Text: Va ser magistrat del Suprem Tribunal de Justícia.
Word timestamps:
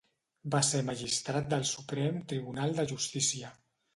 Va 0.53 0.61
ser 0.67 0.79
magistrat 0.87 1.51
del 1.51 1.67
Suprem 1.73 2.17
Tribunal 2.33 2.75
de 2.79 2.89
Justícia. 2.95 3.55